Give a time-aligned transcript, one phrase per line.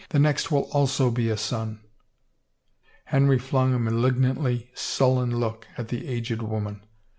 [0.09, 1.79] "The next will also be a son!
[2.45, 6.83] '* Henry flung a malignantly sullen look at the aged woman.